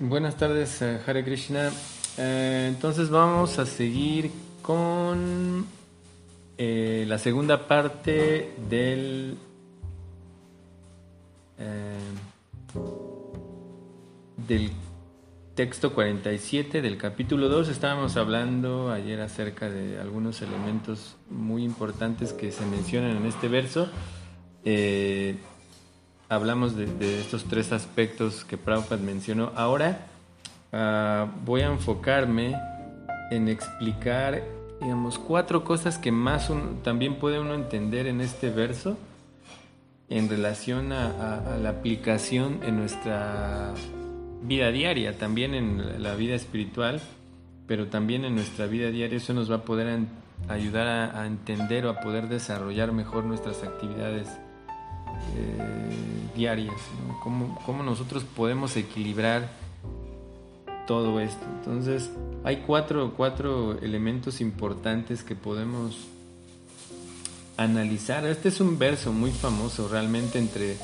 [0.00, 1.70] Buenas tardes, eh, Hare Krishna.
[2.18, 4.28] Eh, entonces vamos a seguir
[4.60, 5.66] con
[6.58, 9.38] eh, la segunda parte del
[14.48, 14.72] del
[15.54, 17.68] texto 47 del capítulo 2.
[17.68, 23.88] Estábamos hablando ayer acerca de algunos elementos muy importantes que se mencionan en este verso
[26.34, 29.52] hablamos de, estos tres aspectos que Prabhupada mencionó.
[29.54, 30.06] Ahora
[30.72, 32.56] ah, voy a enfocarme
[33.30, 34.42] en explicar,
[34.80, 36.50] digamos, cuatro cosas que más
[36.82, 38.96] también puede uno entender en este verso
[40.10, 43.72] en relación a, la aplicación en nuestra
[44.42, 47.00] vida diaria, también en la vida espiritual,
[47.66, 49.16] pero también en nuestra vida diaria.
[49.16, 50.00] Eso nos va a poder
[50.48, 54.28] ayudar a, a entender o a poder desarrollar mejor nuestras actividades
[55.36, 56.74] eh, diarias,
[57.22, 59.50] ¿Cómo, nosotros podemos equilibrar
[60.86, 61.44] todo esto.
[61.58, 62.10] Entonces,
[62.44, 65.96] hay cuatro, cuatro elementos importantes que podemos
[67.56, 68.26] analizar.
[68.26, 70.76] Este es un verso muy famoso realmente entre,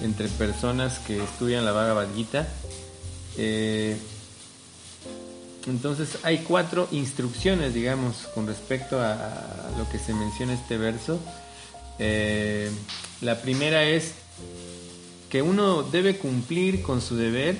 [0.00, 2.48] entre personas que estudian la Bhagavad Gita.
[3.36, 3.98] Eh,
[5.66, 9.16] entonces hay cuatro instrucciones, digamos, con respecto a,
[9.78, 11.20] lo que se menciona este verso.
[11.98, 12.70] Eh,
[13.20, 14.14] la primera es
[15.30, 17.56] que uno debe cumplir con su deber,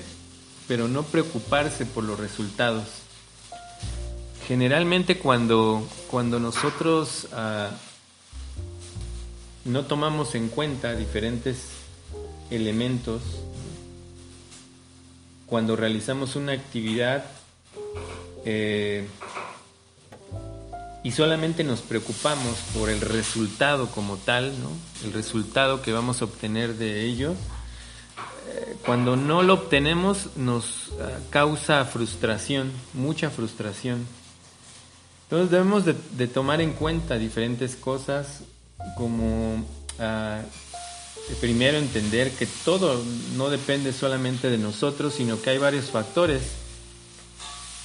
[0.67, 2.87] pero no preocuparse por los resultados.
[4.47, 7.71] Generalmente cuando, cuando nosotros ah,
[9.65, 11.69] no tomamos en cuenta diferentes
[12.51, 13.21] elementos,
[15.47, 17.25] cuando realizamos una actividad,
[18.45, 19.07] eh,
[21.03, 24.53] y solamente nos preocupamos por el resultado como tal,
[25.03, 27.33] el resultado que vamos a obtener de ello,
[28.49, 34.05] eh, cuando no lo obtenemos nos ah, causa frustración, mucha frustración.
[35.23, 38.43] Entonces debemos de, tomar en cuenta diferentes cosas
[38.95, 39.65] como
[39.99, 40.41] ah,
[41.41, 43.03] primero entender que todo
[43.35, 46.43] no depende solamente de nosotros, sino que hay varios factores.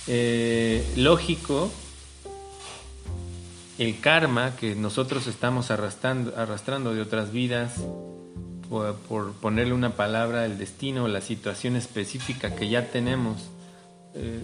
[0.07, 1.71] Eh, lógico
[3.79, 7.77] el karma que nosotros estamos arrastrando, arrastrando de otras vidas,
[8.69, 13.49] por, ponerle una palabra, el destino, la situación específica que ya tenemos.
[14.15, 14.43] Eh,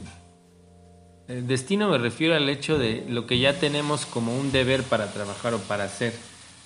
[1.28, 5.12] el destino me refiero al hecho de lo que ya tenemos como un deber para
[5.12, 6.14] trabajar o para hacer,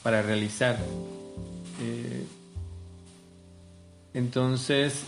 [0.03, 0.79] para realizar.
[1.81, 2.27] Eh,
[4.15, 5.05] entonces,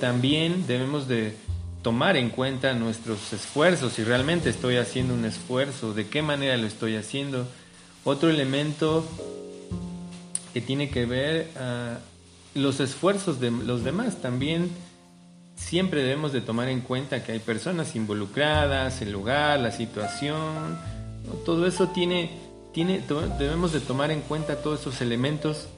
[0.00, 1.36] también debemos de
[1.82, 6.66] tomar en cuenta nuestros esfuerzos, si realmente estoy haciendo un esfuerzo, de qué manera lo
[6.66, 7.46] estoy haciendo.
[8.04, 9.04] Otro elemento
[10.52, 14.20] que tiene que ver uh, los esfuerzos de los demás.
[14.20, 14.70] También
[15.56, 20.78] siempre debemos de tomar en cuenta que hay personas involucradas, el lugar, la situación,
[21.44, 22.30] todo eso tiene,
[22.72, 23.02] tiene,
[23.38, 25.68] debemos de tomar en cuenta todos esos elementos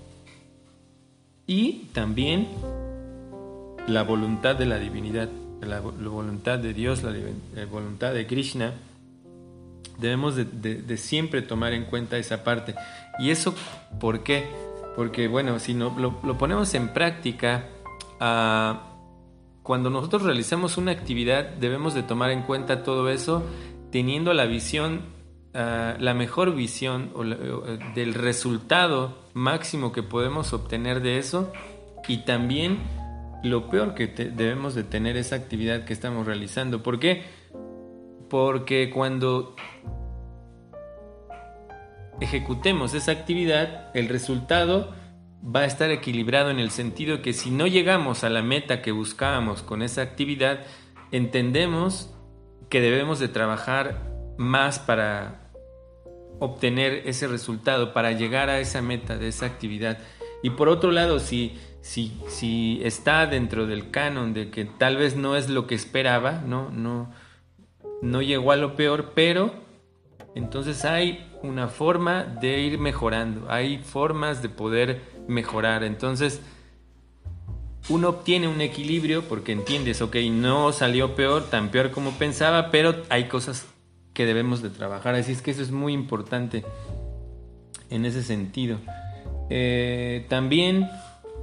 [1.46, 2.48] y también
[3.86, 5.28] la voluntad de la divinidad
[5.66, 7.12] la, voluntad de Dios, la,
[7.66, 8.72] voluntad de Krishna,
[9.98, 12.74] debemos de, siempre tomar en cuenta esa parte.
[13.18, 13.54] ¿Y eso
[14.00, 14.46] por qué?
[14.96, 17.68] Porque, bueno, si no, lo, ponemos en práctica,
[18.20, 18.88] ah,
[19.62, 23.44] cuando nosotros realizamos una actividad, debemos de tomar en cuenta todo eso
[23.90, 25.02] teniendo la visión,
[25.54, 27.10] ah, la mejor visión
[27.94, 31.52] del resultado máximo que podemos obtener de eso
[32.08, 32.78] y también
[33.42, 36.82] lo peor que debemos de tener esa actividad que estamos realizando.
[36.82, 37.22] ¿Por qué?
[38.28, 39.56] Porque cuando
[42.20, 44.94] ejecutemos esa actividad, el resultado
[45.44, 48.92] va a estar equilibrado en el sentido que si no llegamos a la meta que
[48.92, 50.60] buscábamos con esa actividad,
[51.10, 52.14] entendemos
[52.70, 55.50] que debemos de trabajar más para
[56.38, 59.98] obtener ese resultado, para llegar a esa meta de esa actividad.
[60.42, 65.16] Y por otro lado, si si, si está dentro del canon de que tal vez
[65.16, 67.12] no es lo que esperaba, no, no,
[68.00, 69.52] no llegó a lo peor, pero
[70.34, 75.82] entonces hay una forma de ir mejorando, hay formas de poder mejorar.
[75.82, 76.40] Entonces,
[77.88, 83.02] uno obtiene un equilibrio porque entiendes, ok, no salió peor, tan peor como pensaba, pero
[83.08, 83.66] hay cosas
[84.14, 85.16] que debemos de trabajar.
[85.16, 86.64] Así es que eso es muy importante
[87.90, 88.78] en ese sentido.
[89.50, 90.88] Eh, también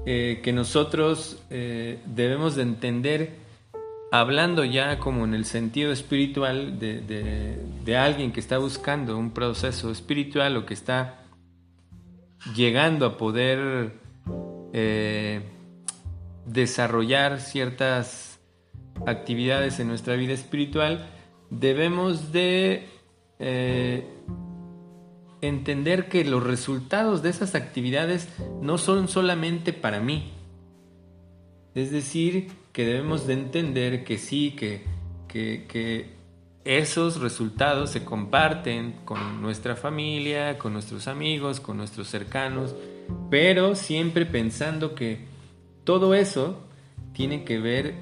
[0.06, 3.36] eh, que nosotros eh, debemos de entender,
[4.12, 10.56] hablando ya como en el sentido espiritual de, alguien que está buscando un proceso espiritual
[10.58, 11.26] o que está
[12.56, 13.94] llegando a poder
[14.74, 15.42] eh,
[16.46, 18.40] desarrollar ciertas
[19.06, 21.08] actividades en nuestra vida espiritual,
[21.50, 22.88] debemos de
[25.42, 28.28] entender que los resultados de esas actividades
[28.62, 30.32] no son solamente para mí.
[31.76, 34.84] Es decir, que debemos de entender que sí, que,
[35.28, 36.20] que
[36.66, 42.76] esos resultados se comparten con nuestra familia, con nuestros amigos, con nuestros cercanos,
[43.30, 45.26] pero siempre pensando que
[45.84, 46.68] todo eso
[47.14, 47.96] tiene que ver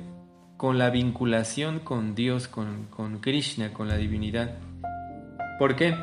[0.57, 2.87] con la vinculación con Dios, con,
[3.21, 4.57] Krishna, con la divinidad.
[5.59, 5.95] ¿Por qué?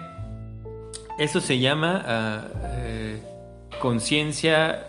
[1.19, 3.23] Eso se llama ah, eh,
[3.81, 4.87] conciencia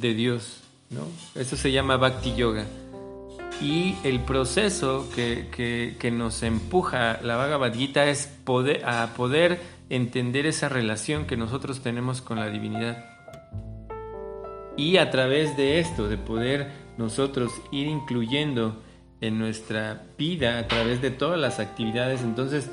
[0.00, 1.02] de Dios, ¿no?
[1.34, 2.66] Eso se llama Bhakti Yoga.
[3.62, 10.68] Y el proceso que, nos empuja la Bhagavad Gita es poder, a poder entender esa
[10.68, 13.04] relación que nosotros tenemos con la divinidad.
[14.76, 18.82] Y a través de esto, de poder nosotros ir incluyendo
[19.20, 22.68] en nuestra vida a través de todas las actividades, entonces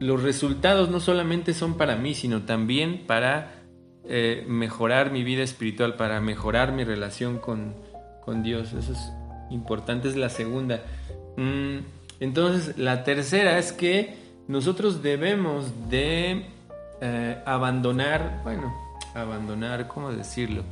[0.00, 3.62] los resultados no solamente son para mí, sino también para
[4.04, 7.74] eh, mejorar mi vida espiritual, para mejorar mi relación con,
[8.24, 8.72] con Dios.
[8.72, 9.12] Eso es
[9.50, 10.82] importante, es la segunda.
[11.36, 11.80] Mm,
[12.18, 14.16] entonces, la tercera es que
[14.48, 16.46] nosotros debemos de
[17.02, 18.74] eh, abandonar, bueno,
[19.14, 20.64] abandonar, ¿cómo decirlo?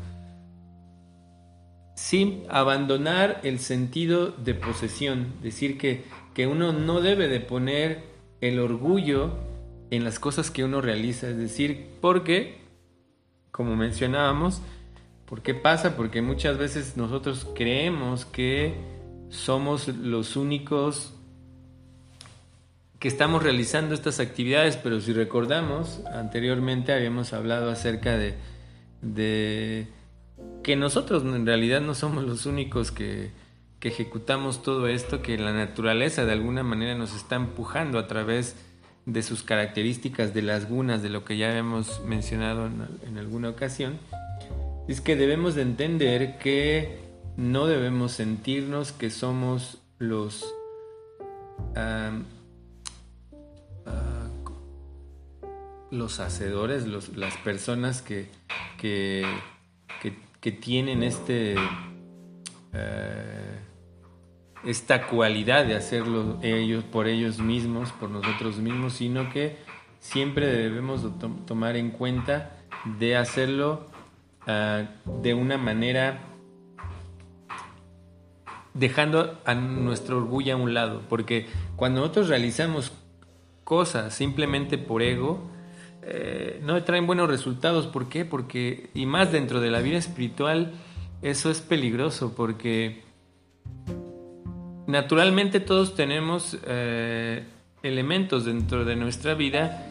[1.94, 8.07] Sí, abandonar el sentido de posesión, decir que, que uno no debe de poner
[8.40, 9.36] el orgullo
[9.90, 12.58] en las cosas que uno realiza, es decir, porque,
[13.50, 14.62] como mencionábamos,
[15.28, 15.94] ¿Por qué pasa?
[15.94, 18.74] Porque muchas veces nosotros creemos que
[19.28, 21.12] somos los únicos
[22.98, 29.86] que estamos realizando estas actividades, pero si recordamos, anteriormente habíamos hablado acerca de,
[30.62, 33.30] que nosotros en realidad no somos los únicos que,
[33.80, 38.56] que, ejecutamos todo esto, que la naturaleza de alguna manera nos está empujando a través
[39.06, 43.98] de sus características, de las gunas, de lo que ya habíamos mencionado en alguna ocasión
[44.88, 46.98] es que debemos de entender que
[47.36, 50.52] no debemos sentirnos que somos los
[51.76, 52.18] ah,
[55.90, 56.86] los hacedores,
[57.16, 58.28] las personas que,
[58.78, 59.24] que,
[60.60, 61.54] tienen este
[62.74, 63.58] eh,
[64.64, 69.56] esta cualidad de hacerlo ellos por ellos mismos, por nosotros mismos, sino que
[70.00, 71.06] siempre debemos
[71.46, 72.56] tomar en cuenta
[72.98, 73.86] de hacerlo
[74.50, 76.20] Ah, de una manera
[78.72, 81.46] dejando a nuestro orgullo a un lado, porque
[81.76, 82.90] cuando nosotros realizamos
[83.62, 85.50] cosas simplemente por ego,
[86.00, 87.88] eh, no traen buenos resultados.
[87.88, 88.24] ¿Por qué?
[88.24, 90.72] Porque, y más dentro de la vida espiritual,
[91.20, 93.02] eso es peligroso, porque
[94.88, 97.44] naturalmente todos tenemos eh,
[97.82, 99.84] elementos dentro de nuestra vida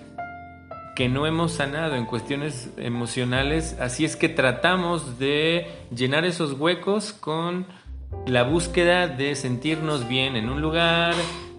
[0.96, 7.14] que no hemos sanado en cuestiones emocionales, así es que tratamos de llenar esos huecos
[7.14, 7.68] con
[8.26, 11.14] la búsqueda de sentirnos bien en un lugar,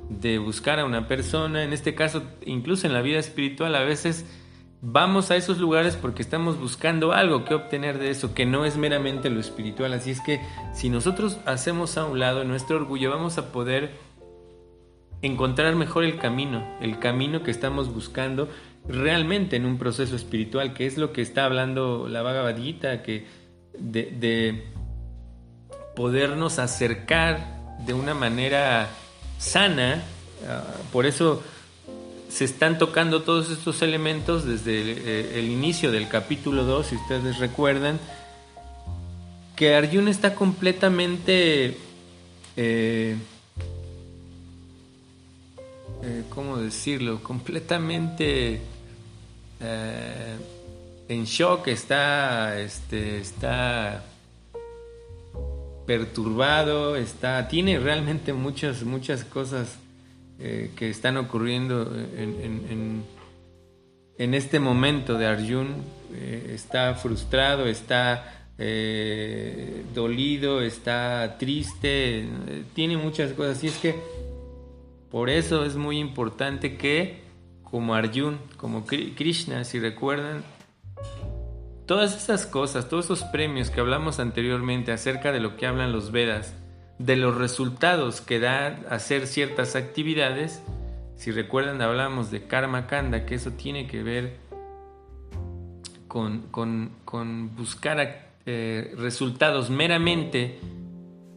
[0.09, 4.27] de buscar a una persona, en este caso incluso en la vida espiritual a veces
[4.81, 8.77] vamos a esos lugares porque estamos buscando algo que obtener de eso, que no es
[8.77, 10.41] meramente lo espiritual, así es que
[10.73, 13.93] si nosotros hacemos a un lado nuestro orgullo vamos a poder
[15.23, 18.49] encontrar mejor el camino, el camino que estamos buscando
[18.87, 23.27] realmente en un proceso espiritual, que es lo que está hablando la Bhagavad Gita, que
[23.79, 24.65] de,
[25.97, 28.89] podernos acercar de una manera
[29.39, 30.03] sana,
[30.49, 31.43] ah, por eso
[32.29, 37.39] se están tocando todos estos elementos desde el, eh, inicio del capítulo 2, si ustedes
[37.39, 37.99] recuerdan,
[39.59, 41.77] que Arjuna está completamente,
[42.57, 43.17] eh,
[46.03, 47.21] eh, ¿cómo decirlo?
[47.25, 48.61] Completamente
[49.61, 50.37] eh,
[51.09, 54.05] en shock, está, este, está
[55.87, 59.79] perturbado, está, tiene realmente muchas, muchas cosas
[60.39, 63.05] eh, que están ocurriendo en,
[64.19, 65.69] en, este momento de Arjun.
[66.15, 68.35] Eh, está frustrado, está
[69.95, 72.27] dolido, está triste,
[72.75, 73.63] tiene muchas cosas.
[73.63, 73.95] Y es que
[75.11, 77.23] por eso es muy importante que
[77.71, 80.43] como Arjun, como Krishna, si recuerdan,
[81.87, 86.13] todas esas cosas, todos esos premios que hablamos anteriormente acerca de lo que hablan los
[86.13, 86.55] Vedas,
[86.99, 90.63] de los resultados que da hacer ciertas actividades,
[91.17, 94.37] si recuerdan hablamos de Karma Kanda, que eso tiene que ver
[96.09, 96.91] con,
[97.57, 100.59] buscar eh, resultados meramente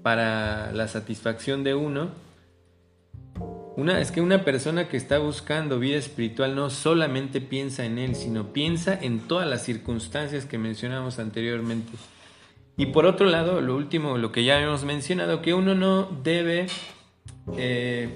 [0.01, 2.09] para la satisfacción de uno.
[3.77, 8.15] Una, es que una persona que está buscando vida espiritual no solamente piensa en él,
[8.15, 11.91] sino piensa en todas las circunstancias que mencionamos anteriormente.
[12.81, 16.65] Y por otro lado, lo último, lo que ya hemos mencionado, que uno no debe
[17.55, 18.09] eh,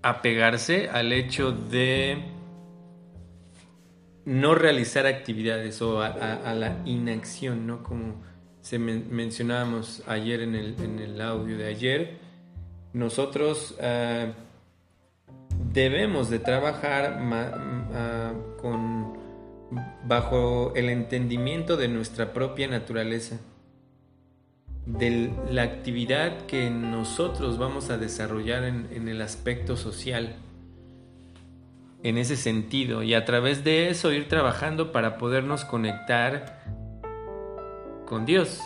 [0.00, 2.24] apegarse al hecho de
[4.24, 7.82] no realizar actividades o a, la inacción, ¿no?
[7.82, 8.14] Como
[8.62, 12.16] se mencionábamos ayer en el, audio de ayer,
[12.94, 14.28] nosotros ah,
[15.70, 17.20] debemos de trabajar
[18.58, 18.89] con,
[20.04, 23.40] bajo el entendimiento de nuestra propia naturaleza,
[24.86, 30.36] de la actividad que nosotros vamos a desarrollar en el aspecto social
[32.02, 36.62] en ese sentido y a través de eso ir trabajando para podernos conectar
[38.06, 38.60] con Dios.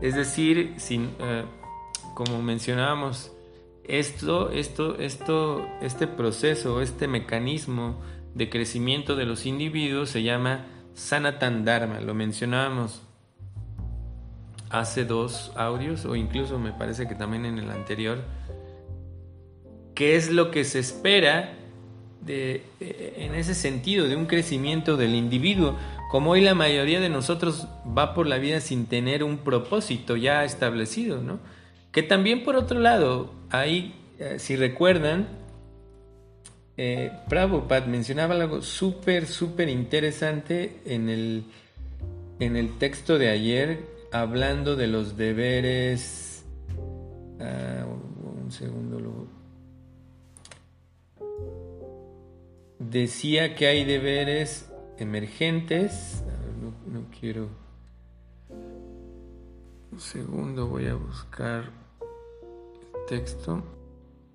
[0.00, 1.44] Es decir, sin, eh,
[2.14, 3.32] como mencionábamos,
[3.84, 8.00] esto, esto, esto, este proceso, este mecanismo
[8.34, 13.02] de crecimiento de los individuos se llama Sanatan Dharma, lo mencionábamos
[14.70, 18.24] hace dos audios o incluso me parece que también en el anterior,
[19.94, 21.54] ¿qué es lo que se espera
[22.24, 25.76] de, en ese sentido, de un crecimiento del individuo,
[26.10, 30.44] como hoy la mayoría de nosotros va por la vida sin tener un propósito ya
[30.44, 31.40] establecido, ¿no?
[31.90, 35.28] Que también por otro lado, ahí, eh, si recuerdan,
[36.76, 41.44] eh, Prabhupada mencionaba algo súper, súper interesante en el,
[42.40, 46.44] en el texto de ayer, hablando de los deberes.
[47.40, 49.26] Ah, un segundo, lo,
[52.90, 56.22] decía que hay deberes emergentes.
[56.86, 57.48] No, quiero.
[59.90, 63.62] Un segundo, voy a buscar el texto.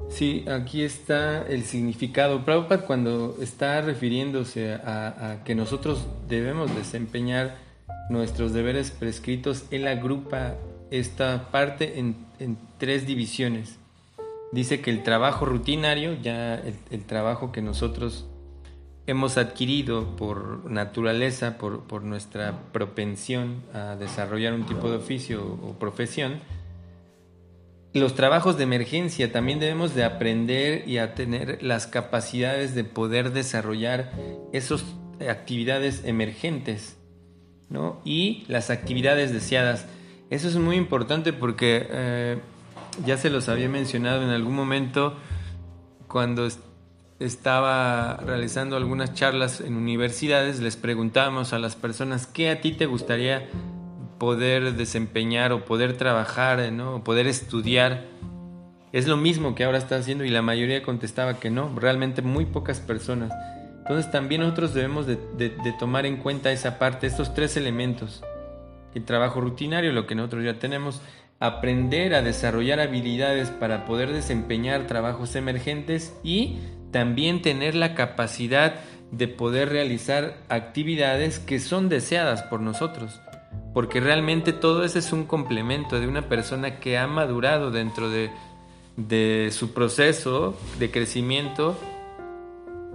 [0.10, 2.46] Sí, aquí está el significado.
[2.46, 7.58] Prabhupada cuando está refiriéndose a, que nosotros debemos desempeñar
[8.10, 10.56] nuestros deberes prescritos, él agrupa
[10.92, 12.16] esta parte en,
[12.77, 13.77] tres divisiones.
[14.51, 18.25] Dice que el trabajo rutinario, ya el trabajo que nosotros
[19.08, 26.42] hemos adquirido por naturaleza, por, nuestra propensión a desarrollar un tipo de oficio o profesión,
[27.98, 33.32] los trabajos de emergencia también debemos de aprender y a tener las capacidades de poder
[33.32, 34.12] desarrollar
[34.51, 34.84] esas
[35.30, 36.98] actividades emergentes
[37.70, 38.01] ¿no?
[38.06, 39.86] y las actividades deseadas.
[40.30, 42.39] Eso es muy importante porque eh,
[43.06, 45.16] ya se los había mencionado en algún momento
[46.08, 46.48] cuando
[47.20, 52.86] estaba realizando algunas charlas en universidades, les preguntábamos a las personas qué a ti te
[52.86, 53.48] gustaría
[54.17, 56.95] poder desempeñar o poder trabajar, ¿no?
[56.95, 58.05] o poder estudiar.
[58.91, 62.45] Es lo mismo que ahora está haciendo y la mayoría contestaba que no, realmente muy
[62.45, 63.31] pocas personas.
[63.79, 68.24] Entonces también nosotros debemos de, de tomar en cuenta esa parte, estos tres elementos.
[68.93, 71.01] El trabajo rutinario, lo que nosotros ya tenemos,
[71.39, 76.57] aprender a desarrollar habilidades para poder desempeñar trabajos emergentes y
[76.91, 78.75] también tener la capacidad
[79.12, 83.21] de poder realizar actividades que son deseadas por nosotros.
[83.77, 89.51] Porque realmente todo eso es un complemento de una persona que ha madurado dentro de,
[89.51, 91.77] su proceso de crecimiento.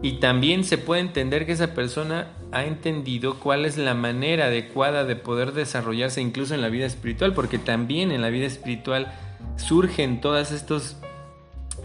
[0.03, 5.05] Y también se puede entender que esa persona ha entendido cuál es la manera adecuada
[5.05, 9.12] de poder desarrollarse incluso en la vida espiritual, porque también en la vida espiritual
[9.55, 10.97] surgen todos estos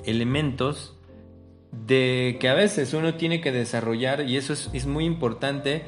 [0.05, 0.95] elementos
[1.71, 5.83] de que a veces uno tiene que desarrollar, y eso es, muy importante,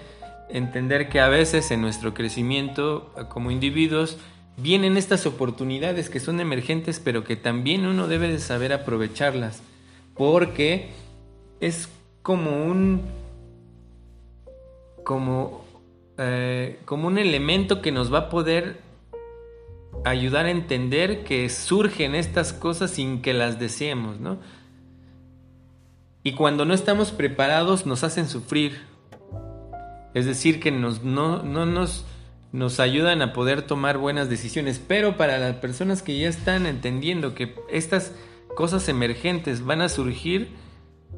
[0.49, 4.17] entender que a veces en nuestro crecimiento como individuos
[4.57, 9.61] vienen estas oportunidades que son emergentes, pero que también uno debe de saber aprovecharlas,
[10.15, 10.89] porque
[11.59, 11.89] es
[12.21, 13.01] como un
[15.03, 15.65] como
[16.17, 18.81] eh, como un elemento que nos va a poder
[20.03, 24.37] ayudar a entender que surgen estas cosas sin que las deseemos, ¿no?
[26.23, 28.88] Y cuando no estamos preparados nos hacen sufrir.
[30.13, 32.05] Es decir, que nos, no, nos,
[32.51, 34.81] nos ayudan a poder tomar buenas decisiones.
[34.85, 38.13] Pero para las personas que ya están entendiendo que estas
[38.55, 40.49] cosas emergentes van a surgir,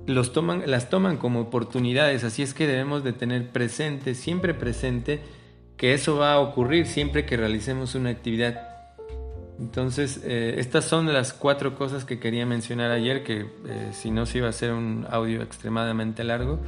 [0.08, 2.24] las toman como oportunidades.
[2.24, 5.22] Así es que debemos de tener presente, siempre presente,
[5.78, 8.68] que eso va a ocurrir siempre que realicemos una actividad.
[9.60, 14.26] Entonces, eh, estas son las cuatro cosas que quería mencionar ayer, que eh, si no
[14.26, 16.60] se iba a ser un audio extremadamente largo.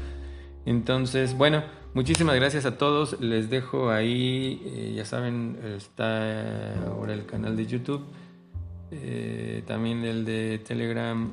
[0.65, 1.63] Entonces, bueno,
[1.93, 3.19] Muchísimas gracias a todos.
[3.21, 8.03] Les dejo ahí, eh, ya saben, está ahora el canal de YouTube,
[8.91, 11.31] eh, también el de Telegram.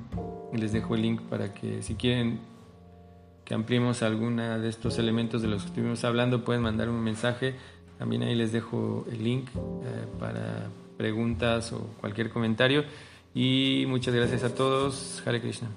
[0.52, 2.40] Les dejo el link para que si quieren
[3.44, 7.54] que ampliemos alguna de estos elementos de los que estuvimos hablando, pueden mandar un mensaje.
[7.98, 12.84] También ahí les dejo el link eh, para preguntas o cualquier comentario.
[13.34, 15.22] Y muchas gracias a todos.
[15.26, 15.68] Hare Krishna.